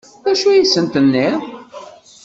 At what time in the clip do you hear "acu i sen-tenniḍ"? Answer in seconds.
0.31-1.39